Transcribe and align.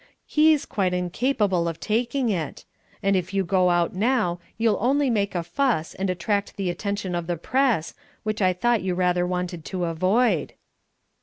"He's 0.25 0.65
quite 0.65 0.95
incapable 0.95 1.67
of 1.67 1.79
taking 1.79 2.29
it. 2.29 2.65
And 3.03 3.15
if 3.15 3.35
you 3.35 3.45
go 3.45 3.69
out 3.69 3.93
now 3.93 4.39
you'll 4.57 4.79
only 4.81 5.11
make 5.11 5.35
a 5.35 5.43
fuss 5.43 5.93
and 5.93 6.09
attract 6.09 6.55
the 6.57 6.71
attention 6.71 7.13
of 7.13 7.27
the 7.27 7.37
Press, 7.37 7.93
which 8.23 8.41
I 8.41 8.51
thought 8.51 8.81
you 8.81 8.95
rather 8.95 9.27
wanted 9.27 9.63
to 9.65 9.83
avoid." 9.85 10.53